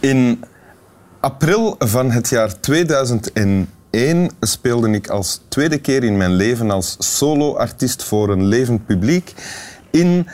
In 0.00 0.44
april 1.20 1.74
van 1.78 2.10
het 2.10 2.28
jaar 2.28 2.60
2001 2.60 4.30
speelde 4.40 4.90
ik 4.90 5.08
als 5.08 5.40
tweede 5.48 5.78
keer 5.78 6.04
in 6.04 6.16
mijn 6.16 6.32
leven 6.32 6.70
als 6.70 6.96
solo-artiest 6.98 8.04
voor 8.04 8.28
een 8.28 8.46
levend 8.46 8.86
publiek 8.86 9.34
in 9.90 10.28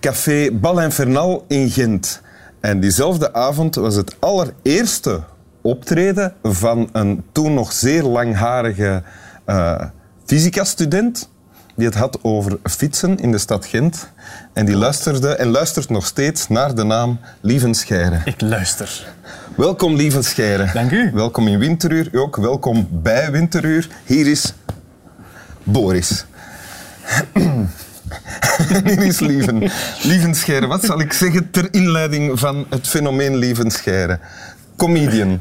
Café 0.00 0.50
Bal 0.52 0.80
Infernal 0.80 1.44
in 1.48 1.70
Gent. 1.70 2.20
En 2.60 2.80
diezelfde 2.80 3.32
avond 3.32 3.74
was 3.74 3.94
het 3.94 4.16
allereerste 4.20 5.22
optreden 5.60 6.34
van 6.42 6.88
een 6.92 7.24
toen 7.32 7.54
nog 7.54 7.72
zeer 7.72 8.02
langharige 8.02 9.02
uh, 9.46 9.82
fysica-student 10.24 11.28
die 11.74 11.86
het 11.86 11.94
had 11.94 12.18
over 12.22 12.58
fietsen 12.62 13.18
in 13.18 13.30
de 13.30 13.38
stad 13.38 13.66
Gent. 13.66 14.08
En 14.52 14.66
die 14.66 14.76
luisterde 14.76 15.28
en 15.28 15.48
luistert 15.48 15.88
nog 15.88 16.06
steeds 16.06 16.48
naar 16.48 16.74
de 16.74 16.84
naam 16.84 17.20
Lievenscheire. 17.40 18.20
Ik 18.24 18.40
luister. 18.40 19.06
Welkom 19.56 19.94
Lievenscheire. 19.94 20.70
Dank 20.72 20.90
u. 20.90 21.10
Welkom 21.14 21.48
in 21.48 21.58
Winteruur. 21.58 22.08
U 22.12 22.18
ook 22.18 22.36
welkom 22.36 22.88
bij 22.90 23.30
Winteruur. 23.30 23.88
Hier 24.04 24.26
is 24.26 24.54
Boris. 25.62 26.24
Hier 28.84 29.02
is 29.02 29.20
Lieven. 29.20 29.70
Lievenscheire, 30.02 30.66
wat 30.66 30.84
zal 30.84 31.00
ik 31.00 31.12
zeggen 31.12 31.50
ter 31.50 31.68
inleiding 31.70 32.38
van 32.38 32.66
het 32.70 32.88
fenomeen 32.88 33.36
Lievenscheire? 33.36 34.18
Comedian. 34.76 35.40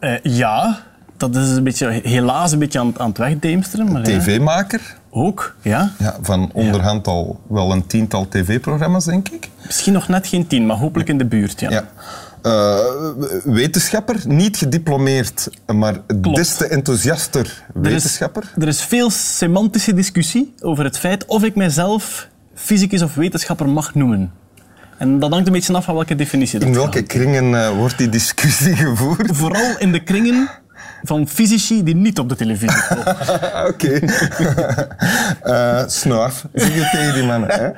Uh, 0.00 0.14
ja, 0.22 0.82
dat 1.16 1.36
is 1.36 1.48
een 1.48 1.64
beetje, 1.64 2.00
helaas 2.02 2.52
een 2.52 2.58
beetje 2.58 2.78
aan, 2.78 2.98
aan 2.98 3.08
het 3.08 3.18
wegdeemsteren. 3.18 4.02
TV-maker. 4.02 5.00
Ook, 5.14 5.56
ja. 5.62 5.92
ja 5.98 6.16
van 6.22 6.50
onderhand 6.52 7.06
al 7.06 7.40
wel 7.48 7.72
een 7.72 7.86
tiental 7.86 8.28
tv-programma's, 8.28 9.04
denk 9.04 9.28
ik. 9.28 9.48
Misschien 9.66 9.92
nog 9.92 10.08
net 10.08 10.26
geen 10.26 10.46
tien, 10.46 10.66
maar 10.66 10.76
hopelijk 10.76 11.08
in 11.08 11.18
de 11.18 11.26
buurt, 11.26 11.60
ja. 11.60 11.70
ja. 11.70 11.88
Uh, 12.42 12.78
wetenschapper, 13.44 14.16
niet 14.26 14.56
gediplomeerd, 14.56 15.48
maar 15.66 16.00
Klopt. 16.20 16.36
des 16.36 16.56
te 16.56 16.66
enthousiaster 16.66 17.64
wetenschapper. 17.74 18.42
Er 18.42 18.48
is, 18.56 18.62
er 18.62 18.68
is 18.68 18.82
veel 18.82 19.10
semantische 19.10 19.94
discussie 19.94 20.54
over 20.60 20.84
het 20.84 20.98
feit 20.98 21.26
of 21.26 21.44
ik 21.44 21.54
mijzelf 21.54 22.28
fysicus 22.54 23.02
of 23.02 23.14
wetenschapper 23.14 23.68
mag 23.68 23.94
noemen. 23.94 24.32
En 24.98 25.18
dat 25.18 25.30
hangt 25.30 25.46
een 25.46 25.52
beetje 25.52 25.74
af 25.74 25.84
van 25.84 25.94
welke 25.94 26.14
definitie 26.14 26.58
dat 26.58 26.68
In 26.68 26.74
welke 26.74 26.98
gaat. 26.98 27.06
kringen 27.06 27.44
uh, 27.44 27.70
wordt 27.70 27.98
die 27.98 28.08
discussie 28.08 28.76
gevoerd? 28.86 29.36
Vooral 29.36 29.78
in 29.78 29.92
de 29.92 30.02
kringen 30.02 30.48
van 31.02 31.28
fysici 31.28 31.82
die 31.82 31.94
niet 31.94 32.18
op 32.18 32.28
de 32.28 32.36
televisie 32.36 32.82
komen. 32.88 33.16
Oké. 33.68 34.00
uh, 35.44 35.82
Snuif, 35.86 36.44
zeg 36.52 36.74
je 36.74 36.88
tegen 36.92 37.14
die 37.14 37.22
mannen. 37.22 37.50
Hè? 37.50 37.68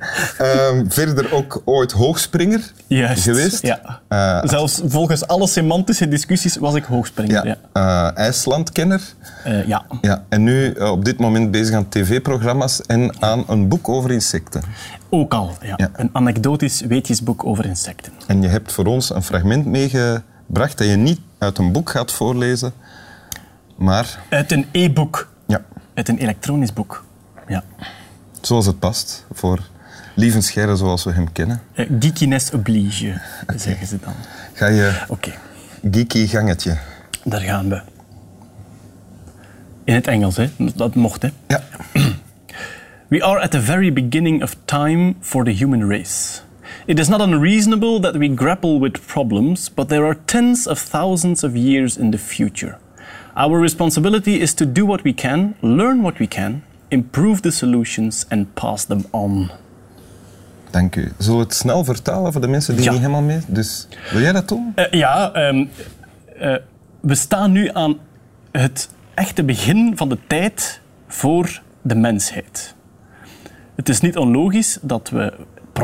Uh, 0.75 0.85
verder 0.89 1.33
ook 1.33 1.63
ooit 1.65 1.93
hoogspringer 1.93 2.73
Juist, 2.87 3.23
geweest. 3.23 3.63
Ja. 3.63 4.01
Uh, 4.09 4.41
Zelfs 4.45 4.81
volgens 4.87 5.27
alle 5.27 5.47
semantische 5.47 6.09
discussies 6.09 6.57
was 6.57 6.75
ik 6.75 6.85
hoogspringer. 6.85 7.47
Ja. 7.47 7.57
ja. 7.73 8.11
Uh, 8.13 8.19
IJslandkenner. 8.19 9.01
ja. 9.67 9.85
ja. 10.01 10.25
En 10.29 10.43
nu 10.43 10.71
op 10.73 11.05
dit 11.05 11.19
moment 11.19 11.51
bezig 11.51 11.75
aan 11.75 11.89
tv-programma's 11.89 12.83
en 12.87 13.15
aan 13.21 13.45
een 13.49 13.69
boek 13.69 13.89
over 13.89 14.11
insecten. 14.11 14.63
Ook 15.11 15.35
al, 15.35 15.51
ja. 15.61 15.75
ja. 15.77 15.91
Een 15.93 16.11
anekdotisch 16.13 16.81
weetjesboek 16.81 17.45
over 17.45 17.65
insecten. 17.65 18.13
En 18.27 18.43
je 18.43 18.49
hebt 18.49 18.73
voor 18.73 18.85
ons 18.85 19.15
een 19.15 19.23
fragment 19.23 19.67
meegebracht 19.67 20.79
dat 20.79 20.87
je 20.87 20.97
niet 20.97 21.21
uit 21.39 21.59
een 21.59 21.73
boek 21.73 21.91
gaat 21.91 22.13
voorlezen, 22.13 22.73
maar... 23.77 24.19
Uit 24.29 24.53
een 24.53 24.67
e-boek. 24.73 25.29
Ja. 25.47 25.65
Uit 25.95 26.09
een 26.09 26.19
elektronisch 26.19 26.73
boek. 26.73 27.05
Ja. 27.49 27.65
Zoals 28.41 28.67
het 28.67 28.79
past 28.79 29.27
voor 29.33 29.61
Lievenscheire 30.15 30.77
zoals 30.77 31.05
we 31.05 31.13
hem 31.13 31.33
kennen. 31.33 31.63
Uh, 31.75 31.87
geekiness 32.01 32.51
oblige, 32.51 33.21
okay. 33.43 33.59
zeggen 33.59 33.87
ze 33.87 33.99
dan. 34.01 34.13
Ga 34.53 34.67
je 34.67 35.05
okay. 35.09 35.39
geeky 35.91 36.27
gangetje? 36.27 36.77
Daar 37.25 37.41
gaan 37.41 37.69
we. 37.69 37.81
In 39.85 39.95
het 39.95 40.07
Engels, 40.07 40.37
hè. 40.37 40.51
Dat 40.75 40.95
mocht, 40.95 41.23
hè. 41.23 41.29
Ja. 41.47 41.63
We 43.09 43.25
are 43.25 43.41
at 43.41 43.51
the 43.51 43.63
very 43.63 43.93
beginning 43.93 44.43
of 44.43 44.57
time 44.65 45.15
for 45.21 45.45
the 45.45 45.51
human 45.51 45.89
race. 45.89 46.41
It 46.87 46.99
is 46.99 47.09
not 47.09 47.21
unreasonable 47.21 48.01
that 48.01 48.17
we 48.17 48.33
grapple 48.37 48.81
with 48.81 49.07
problems, 49.07 49.75
but 49.75 49.89
there 49.89 50.05
are 50.05 50.17
tens 50.25 50.67
of 50.67 50.83
thousands 50.83 51.45
of 51.45 51.57
years 51.57 51.97
in 51.97 52.11
the 52.11 52.19
future. 52.19 52.77
Our 53.37 53.61
responsibility 53.61 54.31
is 54.31 54.55
to 54.55 54.73
do 54.73 54.87
what 54.87 55.03
we 55.03 55.15
can, 55.15 55.57
learn 55.61 56.03
what 56.03 56.19
we 56.19 56.27
can, 56.27 56.63
improve 56.89 57.41
the 57.41 57.51
solutions 57.51 58.27
and 58.29 58.55
pass 58.55 58.85
them 58.85 59.05
on. 59.11 59.51
Dank 60.71 60.97
u. 60.97 61.13
Zullen 61.19 61.39
we 61.39 61.45
het 61.45 61.55
snel 61.55 61.85
vertalen 61.85 62.33
voor 62.33 62.41
de 62.41 62.49
mensen 62.49 62.77
die 62.77 62.85
ja. 62.85 62.91
niet 62.91 63.01
helemaal 63.01 63.23
mee... 63.23 63.41
Dus 63.47 63.89
wil 64.13 64.21
jij 64.21 64.33
dat 64.33 64.49
doen? 64.49 64.73
Uh, 64.77 64.91
ja, 64.91 65.49
um, 65.49 65.71
uh, 66.41 66.57
we 67.01 67.15
staan 67.15 67.53
nu 67.53 67.71
aan 67.73 67.99
het 68.53 68.89
echte 69.15 69.45
begin 69.45 69.97
van 69.97 70.09
de 70.09 70.19
tijd 70.27 70.81
voor 71.07 71.63
de 71.83 71.95
mensheid. 71.95 72.75
Het 73.75 73.89
is 73.89 74.01
niet 74.01 74.17
onlogisch 74.17 74.79
dat 74.83 75.09
we 75.09 75.33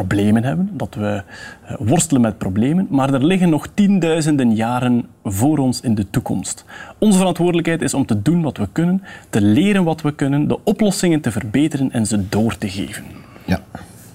problemen 0.00 0.44
hebben, 0.44 0.70
dat 0.72 0.94
we 0.94 1.22
uh, 1.64 1.76
worstelen 1.78 2.22
met 2.22 2.38
problemen, 2.38 2.86
maar 2.90 3.14
er 3.14 3.24
liggen 3.24 3.48
nog 3.48 3.68
tienduizenden 3.74 4.54
jaren 4.54 5.06
voor 5.24 5.58
ons 5.58 5.80
in 5.80 5.94
de 5.94 6.10
toekomst. 6.10 6.64
Onze 6.98 7.18
verantwoordelijkheid 7.18 7.82
is 7.82 7.94
om 7.94 8.06
te 8.06 8.22
doen 8.22 8.42
wat 8.42 8.56
we 8.56 8.68
kunnen, 8.72 9.02
te 9.30 9.40
leren 9.40 9.84
wat 9.84 10.02
we 10.02 10.14
kunnen, 10.14 10.48
de 10.48 10.58
oplossingen 10.64 11.20
te 11.20 11.30
verbeteren 11.30 11.92
en 11.92 12.06
ze 12.06 12.28
door 12.28 12.58
te 12.58 12.68
geven. 12.68 13.04
Ja. 13.44 13.60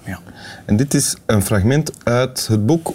ja. 0.05 0.19
En 0.65 0.77
dit 0.77 0.93
is 0.93 1.17
een 1.25 1.41
fragment 1.41 2.05
uit 2.05 2.47
het 2.47 2.65
boek 2.65 2.93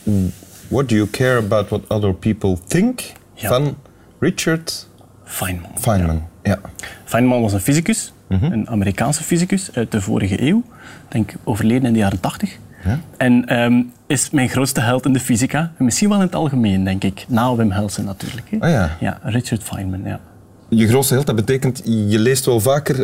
What 0.69 0.89
Do 0.89 0.95
You 0.95 1.11
Care 1.11 1.39
About 1.39 1.69
What 1.69 1.87
Other 1.89 2.15
People 2.15 2.57
Think 2.67 3.01
ja. 3.35 3.49
van 3.49 3.77
Richard 4.19 4.89
Feynman. 5.25 5.71
Feynman. 5.75 6.23
Ja. 6.43 6.61
Feynman 7.05 7.41
was 7.41 7.53
een 7.53 7.61
fysicus, 7.61 8.13
mm 8.27 8.39
-hmm. 8.39 8.53
een 8.53 8.69
Amerikaanse 8.69 9.23
fysicus 9.23 9.71
uit 9.73 9.93
de 9.93 10.01
vorige 10.01 10.43
eeuw, 10.43 10.63
denk 11.09 11.33
overleden 11.45 11.87
in 11.87 11.93
de 11.93 11.99
jaren 11.99 12.21
80. 12.21 12.59
Ja. 12.85 13.01
En 13.17 13.61
um, 13.61 13.93
is 14.07 14.31
mijn 14.31 14.49
grootste 14.49 14.81
held 14.81 15.05
in 15.07 15.13
de 15.13 15.21
fysica. 15.21 15.73
En 15.79 15.85
misschien 15.85 16.09
wel 16.09 16.19
in 16.19 16.25
het 16.25 16.35
algemeen, 16.35 16.85
denk 16.85 17.05
ik. 17.05 17.25
Na 17.29 17.55
Wim 17.55 17.71
Helsen 17.71 18.05
natuurlijk. 18.05 18.47
Oh 18.61 18.69
ja. 18.69 18.97
ja, 19.01 19.19
Richard 19.23 19.63
Feynman, 19.63 20.03
ja. 20.05 20.21
Je 20.69 20.89
grootste 20.89 21.15
held, 21.15 21.27
dat 21.27 21.37
betekent 21.37 21.83
je 21.85 22.19
leest 22.19 22.45
wel 22.45 22.61
vaker, 22.61 22.99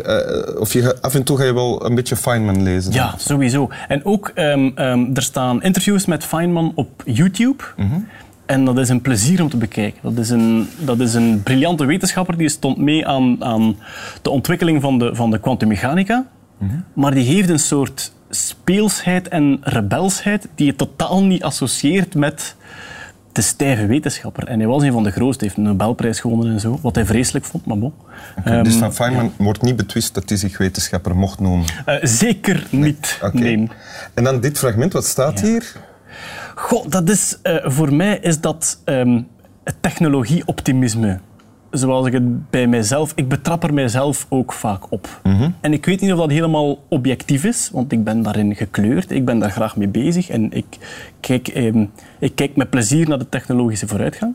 uh, 0.53 0.59
of 0.59 0.73
je, 0.73 1.01
af 1.01 1.15
en 1.15 1.23
toe 1.23 1.37
ga 1.37 1.43
je 1.43 1.53
wel 1.53 1.85
een 1.85 1.95
beetje 1.95 2.15
Feynman 2.15 2.63
lezen. 2.63 2.93
Ja, 2.93 3.13
sowieso. 3.17 3.69
En 3.87 4.05
ook, 4.05 4.31
um, 4.35 4.71
um, 4.75 5.15
er 5.15 5.21
staan 5.21 5.61
interviews 5.63 6.05
met 6.05 6.23
Feynman 6.23 6.71
op 6.75 7.03
YouTube. 7.05 7.63
Mm 7.75 7.89
-hmm. 7.89 8.07
En 8.45 8.65
dat 8.65 8.77
is 8.77 8.89
een 8.89 9.01
plezier 9.01 9.41
om 9.41 9.49
te 9.49 9.57
bekijken. 9.57 9.99
Dat 10.01 10.17
is 10.17 10.29
een, 10.29 10.67
dat 10.79 10.99
is 10.99 11.13
een 11.13 11.43
briljante 11.43 11.85
wetenschapper 11.85 12.37
die 12.37 12.49
stond 12.49 12.77
mee 12.77 13.07
aan, 13.07 13.43
aan 13.43 13.75
de 14.21 14.29
ontwikkeling 14.29 14.81
van 14.81 14.99
de, 14.99 15.15
van 15.15 15.31
de 15.31 15.39
kwantummechanica. 15.39 16.25
Mm 16.57 16.69
-hmm. 16.69 16.83
Maar 16.93 17.13
die 17.13 17.25
heeft 17.25 17.49
een 17.49 17.59
soort 17.59 18.11
speelsheid 18.29 19.27
en 19.27 19.57
rebelsheid 19.61 20.47
die 20.55 20.65
je 20.65 20.75
totaal 20.75 21.23
niet 21.23 21.43
associeert 21.43 22.15
met 22.15 22.55
de 23.31 23.43
stijve 23.43 23.85
wetenschapper. 23.85 24.47
En 24.47 24.59
hij 24.59 24.67
was 24.67 24.83
een 24.83 24.91
van 24.91 25.03
de 25.03 25.11
grootste, 25.11 25.43
heeft 25.43 25.57
een 25.57 25.63
Nobelprijs 25.63 26.19
gewonnen 26.19 26.53
en 26.53 26.59
zo, 26.59 26.79
wat 26.81 26.95
hij 26.95 27.05
vreselijk 27.05 27.45
vond, 27.45 27.65
maar 27.65 27.77
bon. 27.77 27.93
Okay, 28.39 28.57
um, 28.57 28.63
dus 28.63 28.75
van 28.75 28.93
Feynman 28.93 29.25
ja. 29.37 29.43
wordt 29.43 29.61
niet 29.61 29.75
betwist 29.75 30.13
dat 30.13 30.29
hij 30.29 30.37
zich 30.37 30.57
wetenschapper 30.57 31.15
mocht 31.15 31.39
noemen? 31.39 31.65
Uh, 31.85 31.95
zeker 32.01 32.67
niet, 32.69 33.17
nee. 33.21 33.29
Okay. 33.29 33.41
nee. 33.41 33.69
En 34.13 34.23
dan 34.23 34.39
dit 34.39 34.57
fragment, 34.57 34.93
wat 34.93 35.05
staat 35.05 35.39
ja. 35.39 35.45
hier? 35.45 35.75
Goh, 36.55 36.85
dat 36.89 37.09
is, 37.09 37.37
uh, 37.43 37.55
voor 37.63 37.93
mij 37.93 38.17
is 38.17 38.41
dat 38.41 38.81
um, 38.85 39.27
het 39.63 39.75
technologie-optimisme. 39.81 41.19
Zoals 41.71 42.07
ik 42.07 42.13
het 42.13 42.49
bij 42.49 42.67
mijzelf... 42.67 43.11
Ik 43.15 43.27
betrap 43.27 43.63
er 43.63 43.73
mijzelf 43.73 44.25
ook 44.29 44.53
vaak 44.53 44.91
op. 44.91 45.19
Mm 45.23 45.35
-hmm. 45.35 45.55
En 45.61 45.73
ik 45.73 45.85
weet 45.85 46.01
niet 46.01 46.11
of 46.11 46.19
dat 46.19 46.29
helemaal 46.29 46.83
objectief 46.87 47.43
is, 47.43 47.69
want 47.73 47.91
ik 47.91 48.03
ben 48.03 48.21
daarin 48.21 48.55
gekleurd. 48.55 49.11
Ik 49.11 49.25
ben 49.25 49.39
daar 49.39 49.51
graag 49.51 49.75
mee 49.75 49.87
bezig 49.87 50.29
en 50.29 50.51
ik 50.53 50.65
kijk, 51.19 51.47
eh, 51.47 51.75
ik 52.19 52.35
kijk 52.35 52.55
met 52.55 52.69
plezier 52.69 53.09
naar 53.09 53.19
de 53.19 53.29
technologische 53.29 53.87
vooruitgang. 53.87 54.33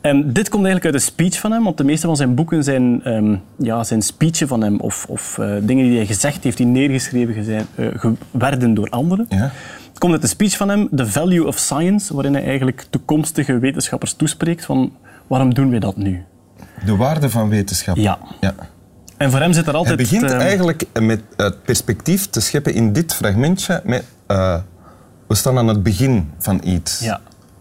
En 0.00 0.32
dit 0.32 0.48
komt 0.48 0.64
eigenlijk 0.64 0.84
uit 0.84 0.94
een 0.94 1.12
speech 1.12 1.40
van 1.40 1.52
hem, 1.52 1.64
want 1.64 1.76
de 1.76 1.84
meeste 1.84 2.06
van 2.06 2.16
zijn 2.16 2.34
boeken 2.34 2.64
zijn, 2.64 3.08
um, 3.08 3.40
ja, 3.56 3.84
zijn 3.84 4.02
speechen 4.02 4.48
van 4.48 4.62
hem 4.62 4.80
of, 4.80 5.06
of 5.08 5.38
uh, 5.40 5.54
dingen 5.62 5.84
die 5.84 5.96
hij 5.96 6.06
gezegd 6.06 6.44
heeft, 6.44 6.56
die 6.56 6.66
neergeschreven 6.66 7.44
zijn, 7.44 7.66
uh, 7.76 8.04
werden 8.30 8.74
door 8.74 8.88
anderen. 8.88 9.26
Ja. 9.28 9.50
Het 9.88 9.98
komt 9.98 10.12
uit 10.12 10.22
een 10.22 10.28
speech 10.28 10.56
van 10.56 10.68
hem, 10.68 10.88
The 10.94 11.06
Value 11.06 11.46
of 11.46 11.58
Science, 11.58 12.14
waarin 12.14 12.34
hij 12.34 12.44
eigenlijk 12.44 12.86
toekomstige 12.90 13.58
wetenschappers 13.58 14.12
toespreekt 14.12 14.64
van 14.64 14.92
waarom 15.26 15.54
doen 15.54 15.70
we 15.70 15.78
dat 15.78 15.96
nu? 15.96 16.24
De 16.84 16.96
waarde 16.96 17.30
van 17.30 17.48
wetenschap. 17.48 17.96
Ja. 17.96 18.18
ja. 18.40 18.54
En 19.16 19.30
voor 19.30 19.40
hem 19.40 19.52
zit 19.52 19.66
er 19.66 19.74
altijd... 19.74 19.98
Hij 19.98 20.08
begint 20.08 20.32
uh, 20.32 20.40
eigenlijk 20.40 20.84
met 21.00 21.22
het 21.36 21.62
perspectief 21.62 22.26
te 22.26 22.40
scheppen 22.40 22.74
in 22.74 22.92
dit 22.92 23.14
fragmentje 23.14 23.80
met... 23.84 24.04
Uh, 24.28 24.56
we 25.26 25.34
staan 25.34 25.58
aan 25.58 25.68
het 25.68 25.82
begin 25.82 26.30
van 26.38 26.60
iets. 26.64 27.00
Ja. 27.00 27.20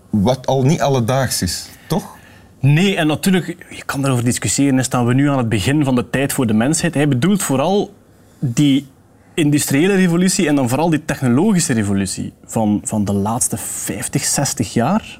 Wat 0.09 0.47
al 0.47 0.63
niet 0.63 0.81
alledaags 0.81 1.41
is, 1.41 1.69
toch? 1.87 2.15
Nee, 2.59 2.95
en 2.95 3.07
natuurlijk, 3.07 3.65
je 3.69 3.83
kan 3.85 4.01
daarover 4.01 4.25
discussiëren. 4.25 4.83
Staan 4.83 5.05
we 5.05 5.13
nu 5.13 5.29
aan 5.29 5.37
het 5.37 5.49
begin 5.49 5.83
van 5.83 5.95
de 5.95 6.09
tijd 6.09 6.33
voor 6.33 6.47
de 6.47 6.53
mensheid? 6.53 6.93
Hij 6.93 7.07
bedoelt 7.07 7.43
vooral 7.43 7.93
die 8.39 8.87
industriële 9.33 9.95
revolutie 9.95 10.47
en 10.47 10.55
dan 10.55 10.69
vooral 10.69 10.89
die 10.89 11.05
technologische 11.05 11.73
revolutie 11.73 12.33
van, 12.45 12.81
van 12.83 13.05
de 13.05 13.13
laatste 13.13 13.57
50, 13.57 14.23
60 14.23 14.73
jaar 14.73 15.19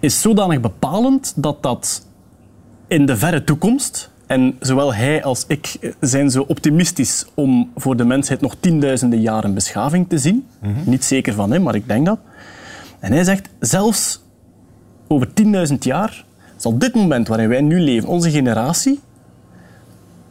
is 0.00 0.20
zodanig 0.20 0.60
bepalend 0.60 1.32
dat 1.36 1.62
dat 1.62 2.06
in 2.86 3.06
de 3.06 3.16
verre 3.16 3.44
toekomst, 3.44 4.10
en 4.26 4.56
zowel 4.60 4.94
hij 4.94 5.24
als 5.24 5.44
ik 5.46 5.94
zijn 6.00 6.30
zo 6.30 6.44
optimistisch 6.48 7.26
om 7.34 7.70
voor 7.76 7.96
de 7.96 8.04
mensheid 8.04 8.40
nog 8.40 8.56
tienduizenden 8.60 9.20
jaren 9.20 9.54
beschaving 9.54 10.08
te 10.08 10.18
zien. 10.18 10.46
Niet 10.84 11.04
zeker 11.04 11.34
van 11.34 11.50
hem, 11.52 11.62
maar 11.62 11.74
ik 11.74 11.88
denk 11.88 12.06
dat. 12.06 12.18
En 12.98 13.12
hij 13.12 13.24
zegt, 13.24 13.48
zelfs 13.60 14.22
over 15.08 15.28
10.000 15.68 15.74
jaar 15.78 16.24
zal 16.56 16.78
dit 16.78 16.94
moment 16.94 17.28
waarin 17.28 17.48
wij 17.48 17.60
nu 17.60 17.80
leven, 17.80 18.08
onze 18.08 18.30
generatie, 18.30 19.00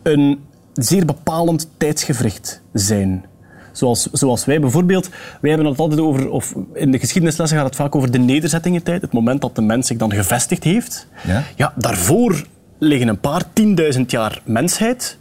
een 0.03 0.39
zeer 0.73 1.05
bepalend 1.05 1.69
tijdsgevricht 1.77 2.61
zijn. 2.73 3.25
Zoals, 3.73 4.07
zoals 4.11 4.45
wij 4.45 4.59
bijvoorbeeld, 4.59 5.09
wij 5.41 5.49
hebben 5.49 5.67
het 5.67 5.79
altijd 5.79 5.99
over, 5.99 6.29
of 6.29 6.55
in 6.73 6.91
de 6.91 6.99
geschiedenislessen 6.99 7.57
gaat 7.57 7.65
het 7.65 7.75
vaak 7.75 7.95
over 7.95 8.11
de 8.11 8.19
nederzettingentijd, 8.19 9.01
het 9.01 9.13
moment 9.13 9.41
dat 9.41 9.55
de 9.55 9.61
mens 9.61 9.87
zich 9.87 9.97
dan 9.97 10.13
gevestigd 10.13 10.63
heeft. 10.63 11.07
Ja. 11.27 11.43
Ja, 11.55 11.73
daarvoor 11.75 12.45
liggen 12.79 13.07
een 13.07 13.19
paar 13.19 13.43
tienduizend 13.53 14.11
jaar 14.11 14.41
mensheid, 14.45 15.17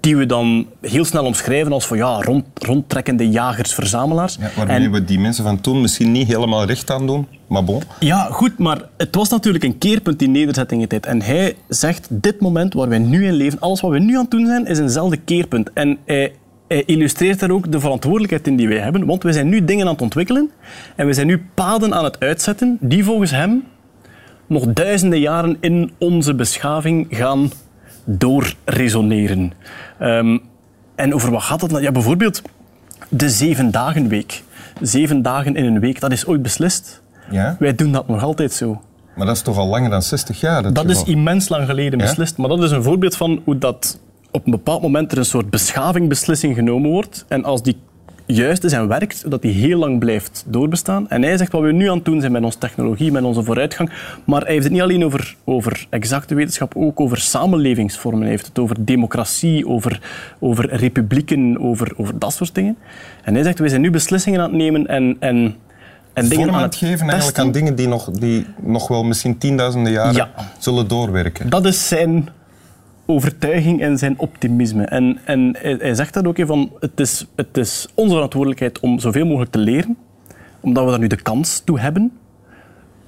die 0.00 0.16
we 0.16 0.26
dan 0.26 0.66
heel 0.80 1.04
snel 1.04 1.24
omschrijven 1.24 1.72
als 1.72 1.86
van 1.86 1.96
ja, 1.96 2.22
rond, 2.22 2.44
rondtrekkende 2.54 3.28
jagers-verzamelaars. 3.28 4.36
Ja, 4.40 4.50
waarmee 4.56 4.90
we 4.90 5.04
die 5.04 5.18
mensen 5.18 5.44
van 5.44 5.60
toen 5.60 5.80
misschien 5.80 6.12
niet 6.12 6.26
helemaal 6.26 6.64
recht 6.64 6.90
aan 6.90 7.06
doen, 7.06 7.26
maar 7.46 7.64
bon. 7.64 7.82
Ja, 8.00 8.28
goed, 8.30 8.58
maar 8.58 8.82
het 8.96 9.14
was 9.14 9.28
natuurlijk 9.28 9.64
een 9.64 9.78
keerpunt, 9.78 10.18
die 10.18 10.28
nederzettingentijd. 10.28 11.06
En 11.06 11.22
hij 11.22 11.56
zegt, 11.68 12.06
dit 12.10 12.40
moment 12.40 12.74
waar 12.74 12.88
wij 12.88 12.98
nu 12.98 13.26
in 13.26 13.32
leven, 13.32 13.60
alles 13.60 13.80
wat 13.80 13.90
we 13.90 13.98
nu 13.98 14.14
aan 14.14 14.22
het 14.22 14.30
doen 14.30 14.46
zijn, 14.46 14.66
is 14.66 14.78
eenzelfde 14.78 15.16
keerpunt. 15.16 15.72
En 15.72 15.98
hij, 16.04 16.16
hij 16.16 16.32
illustreert 16.80 17.40
daar 17.40 17.50
ook 17.50 17.72
de 17.72 17.80
verantwoordelijkheid 17.80 18.46
in 18.46 18.56
die 18.56 18.68
wij 18.68 18.78
hebben, 18.78 19.06
want 19.06 19.22
we 19.22 19.32
zijn 19.32 19.48
nu 19.48 19.64
dingen 19.64 19.86
aan 19.86 19.92
het 19.92 20.02
ontwikkelen 20.02 20.50
en 20.96 21.06
we 21.06 21.12
zijn 21.12 21.26
nu 21.26 21.46
paden 21.54 21.94
aan 21.94 22.04
het 22.04 22.20
uitzetten 22.20 22.76
die 22.80 23.04
volgens 23.04 23.30
hem 23.30 23.64
nog 24.46 24.66
duizenden 24.72 25.20
jaren 25.20 25.56
in 25.60 25.92
onze 25.98 26.34
beschaving 26.34 27.06
gaan 27.10 27.50
doorresoneren. 28.04 29.52
Ehm, 29.98 30.38
en 30.94 31.14
over 31.14 31.30
wat 31.30 31.42
gaat 31.42 31.60
het 31.60 31.70
dan? 31.70 31.82
Ja, 31.82 31.92
bijvoorbeeld 31.92 32.42
de 33.08 33.30
zeven 33.30 33.70
dagenweek. 33.70 34.42
Zeven 34.80 35.22
dagen 35.22 35.56
in 35.56 35.64
een 35.64 35.80
week, 35.80 36.00
dat 36.00 36.12
is 36.12 36.26
ooit 36.26 36.42
beslist. 36.42 37.02
Ja? 37.30 37.56
Wij 37.58 37.74
doen 37.74 37.92
dat 37.92 38.08
nog 38.08 38.22
altijd 38.22 38.52
zo. 38.52 38.80
Maar 39.16 39.26
dat 39.26 39.36
is 39.36 39.42
toch 39.42 39.58
al 39.58 39.66
langer 39.66 39.90
dan 39.90 40.02
60 40.02 40.40
jaar? 40.40 40.72
Dat 40.72 40.90
is 40.90 41.02
immens 41.02 41.48
lang 41.48 41.66
geleden 41.66 41.98
Ja? 41.98 42.04
beslist. 42.04 42.36
Maar 42.36 42.48
dat 42.48 42.62
is 42.62 42.70
een 42.70 42.82
voorbeeld 42.82 43.16
van 43.16 43.40
hoe 43.44 43.58
dat 43.58 43.98
op 44.32 44.44
een 44.44 44.50
bepaald 44.50 44.82
moment 44.82 45.12
er 45.12 45.18
een 45.18 45.24
soort 45.24 45.50
beschavingbeslissing 45.50 46.54
genomen 46.54 46.90
wordt. 46.90 47.24
En 47.28 47.44
als 47.44 47.62
die 47.62 47.76
juist 48.26 48.64
is 48.64 48.72
en 48.72 48.88
werkt, 48.88 49.30
dat 49.30 49.42
die 49.42 49.52
heel 49.52 49.78
lang 49.78 49.98
blijft 49.98 50.44
doorbestaan. 50.46 51.08
En 51.10 51.22
hij 51.22 51.36
zegt 51.36 51.52
wat 51.52 51.62
we 51.62 51.72
nu 51.72 51.88
aan 51.88 51.96
het 51.96 52.04
doen 52.04 52.20
zijn 52.20 52.32
met 52.32 52.42
onze 52.44 52.58
technologie, 52.58 53.12
met 53.12 53.22
onze 53.22 53.42
vooruitgang. 53.42 53.92
Maar 54.24 54.40
hij 54.40 54.50
heeft 54.52 54.64
het 54.64 54.72
niet 54.72 54.82
alleen 54.82 55.04
over, 55.04 55.36
over 55.44 55.86
exacte 55.90 56.34
wetenschap, 56.34 56.76
ook 56.76 57.00
over 57.00 57.18
samenlevingsvormen. 57.18 58.20
Hij 58.20 58.30
heeft 58.30 58.46
het 58.46 58.58
over 58.58 58.84
democratie, 58.84 59.68
over, 59.68 60.00
over 60.38 60.74
republieken, 60.74 61.60
over, 61.60 61.92
over 61.96 62.18
dat 62.18 62.32
soort 62.32 62.54
dingen. 62.54 62.76
En 63.22 63.34
hij 63.34 63.42
zegt, 63.42 63.58
we 63.58 63.68
zijn 63.68 63.80
nu 63.80 63.90
beslissingen 63.90 64.40
aan 64.40 64.48
het 64.48 64.58
nemen 64.58 64.86
en, 64.86 65.16
en, 65.20 65.54
en 66.12 66.28
dingen 66.28 66.50
aan 66.50 66.62
het 66.62 66.74
geven 66.76 67.08
eigenlijk 67.08 67.38
aan 67.38 67.52
dingen 67.52 67.74
die 67.74 67.88
nog, 67.88 68.10
die 68.10 68.46
nog 68.60 68.88
wel 68.88 69.04
misschien 69.04 69.38
tienduizenden 69.38 69.92
jaren 69.92 70.14
Ja. 70.14 70.30
zullen 70.58 70.88
doorwerken. 70.88 71.50
Dat 71.50 71.64
is 71.64 71.88
zijn 71.88 72.28
overtuiging 73.12 73.80
en 73.80 73.98
zijn 73.98 74.18
optimisme. 74.18 74.84
En, 74.84 75.18
en 75.24 75.56
hij, 75.58 75.94
zegt 75.94 76.14
dat 76.14 76.26
ook, 76.26 76.40
van 76.46 76.72
het 76.80 77.00
is, 77.00 77.26
het 77.36 77.56
is 77.56 77.88
onze 77.94 78.14
verantwoordelijkheid 78.14 78.80
om 78.80 78.98
zoveel 78.98 79.26
mogelijk 79.26 79.50
te 79.50 79.58
leren, 79.58 79.96
omdat 80.60 80.84
we 80.84 80.90
daar 80.90 80.98
nu 80.98 81.06
de 81.06 81.22
kans 81.22 81.62
toe 81.64 81.80
hebben. 81.80 82.12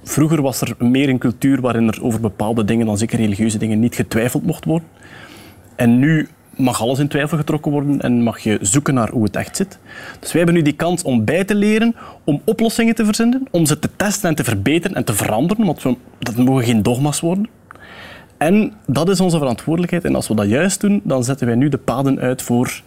Vroeger 0.03 0.41
was 0.41 0.61
er 0.61 0.75
meer 0.79 1.09
een 1.09 1.17
cultuur 1.17 1.61
waarin 1.61 1.87
er 1.87 2.03
over 2.03 2.19
bepaalde 2.19 2.65
dingen, 2.65 2.85
dan 2.85 2.97
zeker 2.97 3.19
religieuze 3.19 3.57
dingen, 3.57 3.79
niet 3.79 3.95
getwijfeld 3.95 4.45
mocht 4.45 4.65
worden. 4.65 4.87
En 5.75 5.99
nu 5.99 6.27
mag 6.55 6.81
alles 6.81 6.99
in 6.99 7.07
twijfel 7.07 7.37
getrokken 7.37 7.71
worden 7.71 8.01
en 8.01 8.23
mag 8.23 8.39
je 8.39 8.57
zoeken 8.61 8.93
naar 8.93 9.09
hoe 9.09 9.23
het 9.23 9.35
echt 9.35 9.55
zit. 9.55 9.79
Dus 10.19 10.31
wij 10.31 10.41
hebben 10.41 10.53
nu 10.55 10.61
die 10.61 10.75
kans 10.75 11.03
om 11.03 11.25
bij 11.25 11.43
te 11.43 11.55
leren, 11.55 11.95
om 12.23 12.41
oplossingen 12.45 12.95
te 12.95 13.05
verzinnen, 13.05 13.47
om 13.51 13.65
ze 13.65 13.79
te 13.79 13.89
testen 13.95 14.29
en 14.29 14.35
te 14.35 14.43
verbeteren 14.43 14.97
en 14.97 15.03
te 15.03 15.13
veranderen, 15.13 15.65
want 15.65 15.83
we, 15.83 15.95
dat 16.19 16.35
mogen 16.35 16.63
geen 16.63 16.83
dogma's 16.83 17.19
worden. 17.19 17.47
En 18.37 18.73
dat 18.87 19.09
is 19.09 19.19
onze 19.19 19.37
verantwoordelijkheid. 19.37 20.05
En 20.05 20.15
als 20.15 20.27
we 20.27 20.35
dat 20.35 20.47
juist 20.47 20.81
doen, 20.81 21.01
dan 21.03 21.23
zetten 21.23 21.47
wij 21.47 21.55
nu 21.55 21.69
de 21.69 21.77
paden 21.77 22.19
uit 22.19 22.41
voor 22.41 22.81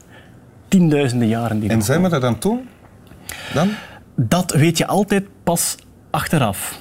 tienduizenden 0.69 1.29
jaren. 1.29 1.61
Die 1.61 1.71
En 1.71 1.83
zijn 1.83 2.03
we 2.03 2.09
er 2.09 2.21
dan 2.21 2.39
toe? 2.39 2.59
Dan? 3.55 3.69
Dat 4.15 4.53
weet 4.53 4.79
je 4.79 4.87
altijd 4.87 5.25
pas 5.43 5.77
achteraf. 6.11 6.79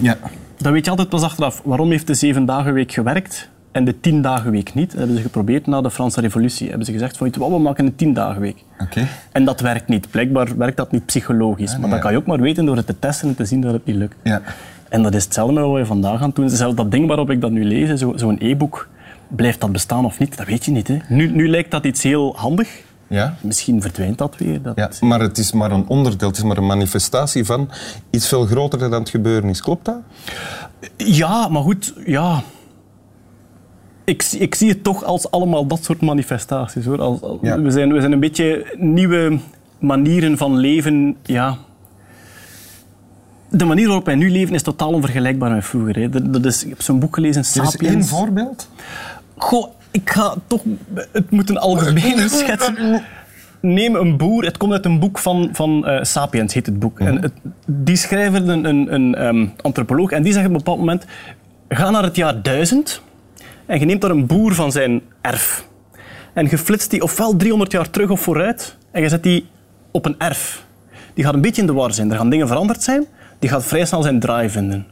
Ja. 0.00 0.16
Dat 0.56 0.72
weet 0.72 0.84
je 0.84 0.90
altijd 0.90 1.08
pas 1.08 1.22
achteraf. 1.22 1.60
Waarom 1.64 1.90
heeft 1.90 2.06
de 2.06 2.14
zeven 2.14 2.44
dagen 2.44 2.72
week 2.72 2.92
gewerkt 2.92 3.48
en 3.72 3.84
de 3.84 4.00
tien 4.00 4.22
dagen 4.22 4.50
week 4.50 4.74
niet? 4.74 4.90
Dat 4.90 4.98
hebben 4.98 5.16
ze 5.16 5.22
geprobeerd 5.22 5.66
na 5.66 5.80
de 5.80 5.90
Franse 5.90 6.20
revolutie. 6.20 6.68
Hebben 6.68 6.86
ze 6.86 6.92
gezegd 6.92 7.16
van, 7.16 7.30
we 7.30 7.58
maken 7.58 7.86
een 7.86 7.96
tien 7.96 8.14
dagen 8.14 8.40
week. 8.40 8.64
Oké. 8.78 9.06
En 9.32 9.44
dat 9.44 9.60
werkt 9.60 9.88
niet. 9.88 10.10
Blijkbaar 10.10 10.56
werkt 10.56 10.76
dat 10.76 10.92
niet 10.92 11.06
psychologisch. 11.06 11.70
maar 11.70 11.80
nee. 11.80 11.90
dat 11.90 12.00
kan 12.00 12.12
je 12.12 12.18
ook 12.18 12.26
maar 12.26 12.40
weten 12.40 12.64
door 12.64 12.76
het 12.76 12.86
te 12.86 12.98
testen 12.98 13.28
en 13.28 13.34
te 13.34 13.44
zien 13.44 13.60
dat 13.60 13.72
het 13.72 13.84
niet 13.84 13.96
lukt. 13.96 14.16
Ja. 14.22 14.42
En 14.90 15.02
dat 15.02 15.14
is 15.14 15.24
hetzelfde 15.24 15.52
met 15.54 15.64
wat 15.64 15.74
we 15.74 15.86
vandaag 15.86 16.22
aan 16.22 16.30
doen. 16.34 16.50
Zelfs 16.50 16.74
dat 16.76 16.90
ding 16.90 17.06
waarop 17.06 17.30
ik 17.30 17.40
dat 17.40 17.50
nu 17.50 17.64
lees, 17.64 17.98
zo- 18.00 18.12
zo'n 18.16 18.36
e-book, 18.40 18.88
blijft 19.28 19.60
dat 19.60 19.72
bestaan 19.72 20.04
of 20.04 20.18
niet? 20.18 20.36
Dat 20.36 20.46
weet 20.46 20.64
je 20.64 20.70
niet. 20.70 20.88
Hè? 20.88 20.96
Nu, 21.08 21.30
nu 21.32 21.48
lijkt 21.48 21.70
dat 21.70 21.84
iets 21.84 22.02
heel 22.02 22.36
handig. 22.36 22.82
Ja. 23.06 23.34
Misschien 23.40 23.80
verdwijnt 23.82 24.18
dat 24.18 24.36
weer. 24.38 24.62
Dat, 24.62 24.76
ja. 24.76 24.90
Maar 25.00 25.20
het 25.20 25.38
is 25.38 25.52
maar 25.52 25.70
een 25.70 25.84
onderdeel, 25.88 26.28
het 26.28 26.36
is 26.36 26.42
maar 26.42 26.56
een 26.56 26.66
manifestatie 26.66 27.44
van 27.44 27.68
iets 28.10 28.28
veel 28.28 28.46
groter 28.46 28.78
dan 28.78 28.92
het 28.92 29.08
gebeuren 29.08 29.50
is. 29.50 29.60
Klopt 29.62 29.84
dat? 29.84 30.00
Ja, 30.96 31.48
maar 31.48 31.62
goed, 31.62 31.94
ja. 32.06 32.42
Ik, 34.04 34.22
zie- 34.22 34.38
ik 34.40 34.54
zie 34.54 34.68
het 34.68 34.84
toch 34.84 35.04
als 35.04 35.30
allemaal 35.30 35.66
dat 35.66 35.84
soort 35.84 36.00
manifestaties. 36.00 36.84
Hoor. 36.84 37.00
Als, 37.00 37.20
als- 37.20 37.38
Ja. 37.42 37.60
we, 37.60 37.70
zijn, 37.70 37.92
we 37.92 38.00
zijn 38.00 38.12
een 38.12 38.20
beetje 38.20 38.74
nieuwe 38.78 39.38
manieren 39.78 40.36
van 40.38 40.56
leven. 40.56 41.16
Ja. 41.22 41.56
De 43.50 43.64
manier 43.64 43.86
waarop 43.86 44.04
wij 44.06 44.14
nu 44.14 44.30
leven 44.30 44.54
is 44.54 44.62
totaal 44.62 44.92
onvergelijkbaar 44.92 45.50
met 45.50 45.64
vroeger. 45.64 45.96
Hè. 45.96 46.30
Dat, 46.30 46.44
is, 46.44 46.62
ik 46.62 46.68
heb 46.68 46.82
zo'n 46.82 46.98
boek 46.98 47.14
gelezen, 47.14 47.42
Er 47.42 47.62
is 47.62 47.70
Sapiens. 47.70 47.94
één 47.94 48.04
voorbeeld. 48.04 48.68
Goh, 49.36 49.68
ik 49.90 50.10
ga 50.10 50.34
toch 50.46 50.62
het 51.12 51.30
moeten 51.30 51.56
algemeen 51.56 52.28
schetsen. 52.30 53.02
Neem 53.60 53.94
een 53.94 54.16
boer, 54.16 54.44
het 54.44 54.56
komt 54.56 54.72
uit 54.72 54.84
een 54.84 54.98
boek 54.98 55.18
van, 55.18 55.48
van 55.52 55.86
eh, 55.86 56.02
Sapiens, 56.04 56.54
heet 56.54 56.66
het 56.66 56.78
boek. 56.78 57.00
En 57.00 57.22
het, 57.22 57.32
die 57.66 57.96
schrijver, 57.96 58.48
een, 58.48 58.64
een, 58.64 58.94
een 58.94 59.14
ehm, 59.14 59.46
antropoloog, 59.62 60.10
en 60.10 60.22
die 60.22 60.32
zegt 60.32 60.44
op 60.46 60.50
een 60.50 60.56
bepaald 60.56 60.78
moment: 60.78 61.04
ga 61.68 61.90
naar 61.90 62.02
het 62.02 62.16
jaar 62.16 62.42
1000 62.42 63.02
en 63.66 63.78
je 63.78 63.84
neemt 63.84 64.00
daar 64.00 64.10
een 64.10 64.26
boer 64.26 64.54
van 64.54 64.72
zijn 64.72 65.02
erf. 65.20 65.66
En 66.32 66.46
je 66.50 66.58
flitst 66.58 66.90
die 66.90 67.02
ofwel 67.02 67.36
300 67.36 67.72
jaar 67.72 67.90
terug 67.90 68.10
of 68.10 68.20
vooruit 68.20 68.76
en 68.90 69.02
je 69.02 69.08
zet 69.08 69.22
die 69.22 69.46
op 69.90 70.04
een 70.06 70.14
erf. 70.18 70.64
Die 71.14 71.24
gaat 71.24 71.34
een 71.34 71.40
beetje 71.40 71.60
in 71.60 71.66
de 71.66 71.72
war 71.72 71.92
zijn. 71.92 72.10
Er 72.10 72.16
gaan 72.16 72.30
dingen 72.30 72.48
veranderd 72.48 72.82
zijn, 72.82 73.06
die 73.40 73.50
gaat 73.50 73.64
vrij 73.64 73.84
snel 73.84 74.02
zijn 74.02 74.20
draai 74.20 74.50
vinden. 74.50 74.86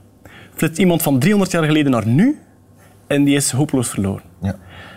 Flitst 0.54 0.78
iemand 0.78 1.02
van 1.02 1.18
300 1.18 1.50
jaar 1.52 1.64
geleden 1.64 1.92
naar 1.92 2.06
nu 2.06 2.38
en 3.06 3.24
die 3.24 3.36
is 3.36 3.50
hopeloos 3.50 3.88
verloren. 3.88 4.22
Ja. 4.42 4.54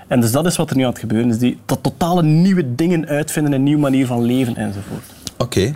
En 0.08 0.20
dus 0.22 0.31
dat 0.31 0.46
is 0.46 0.55
wat 0.55 0.70
er 0.70 0.75
nu 0.75 0.84
aan 0.84 0.89
het 0.89 1.00
gebeuren 1.00 1.29
is. 1.29 1.38
Die 1.38 1.60
tot 1.65 1.84
totale 1.84 2.24
nieuwe 2.24 2.75
dingen 2.75 3.08
uitvinden, 3.08 3.53
een 3.53 3.63
nieuwe 3.63 3.81
manier 3.81 4.05
van 4.05 4.22
leven 4.22 4.55
enzovoort. 4.55 5.03
Oké. 5.38 5.74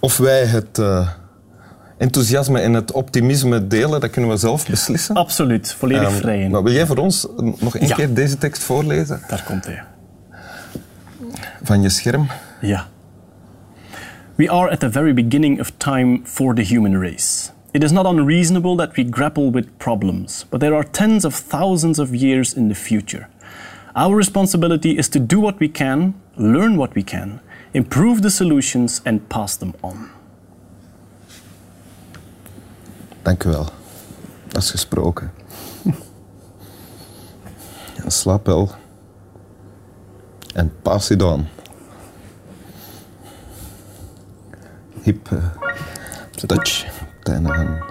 Of 0.00 0.16
wij 0.16 0.44
het 0.46 0.78
eh, 0.78 1.08
enthousiasme 1.98 2.60
en 2.60 2.72
het 2.72 2.92
optimisme 2.92 3.66
delen, 3.66 4.00
dat 4.00 4.10
kunnen 4.10 4.30
we 4.30 4.36
zelf 4.36 4.66
beslissen. 4.66 5.14
Absoluut, 5.14 5.72
volledig 5.78 6.08
Ehm, 6.08 6.16
vrij 6.16 6.40
in. 6.40 6.50
maar 6.50 6.62
wil 6.62 6.72
jij 6.72 6.86
voor 6.86 6.96
ons 6.96 7.26
nog 7.58 7.76
één 7.76 7.88
Ja. 7.88 7.94
keer 7.94 8.14
deze 8.14 8.38
tekst 8.38 8.62
voorlezen 8.62 9.20
Daar 9.28 9.42
komt 9.46 9.64
hij. 9.64 9.82
van 11.62 11.82
je 11.82 11.88
scherm? 11.88 12.26
Ja. 12.60 12.86
We 14.40 14.48
are 14.48 14.70
at 14.70 14.80
the 14.80 14.88
very 14.88 15.12
beginning 15.12 15.60
of 15.60 15.78
time 15.78 16.24
for 16.24 16.54
the 16.54 16.62
human 16.62 16.96
race. 16.96 17.52
It 17.74 17.84
is 17.84 17.92
not 17.92 18.06
unreasonable 18.06 18.74
that 18.76 18.96
we 18.96 19.04
grapple 19.04 19.50
with 19.50 19.78
problems, 19.78 20.46
but 20.50 20.60
there 20.60 20.74
are 20.74 20.82
tens 20.82 21.26
of 21.26 21.34
thousands 21.34 21.98
of 21.98 22.14
years 22.14 22.54
in 22.54 22.68
the 22.68 22.74
future. 22.74 23.28
Our 23.94 24.16
responsibility 24.16 24.96
is 24.96 25.10
to 25.10 25.18
do 25.18 25.40
what 25.40 25.60
we 25.60 25.68
can, 25.68 26.14
learn 26.38 26.78
what 26.78 26.94
we 26.94 27.02
can, 27.02 27.40
improve 27.74 28.22
the 28.22 28.30
solutions, 28.30 29.02
and 29.04 29.28
pass 29.28 29.58
them 29.58 29.74
on. 29.82 30.08
Dank 33.22 33.44
u 33.44 33.50
wel. 33.50 33.68
Dat 34.48 34.62
is 34.62 34.70
gesproken. 34.70 35.32
Ja, 38.02 38.10
slaap 38.10 38.46
wel. 38.46 38.70
En 40.54 40.72
pass 40.82 41.10
it 41.10 41.22
on. 41.22 41.59
Hip 45.10 45.30
uh, 45.32 45.38
touch. 46.46 46.84
Op 46.84 47.18
het 47.18 47.28
einde 47.28 47.48
van 47.54 47.89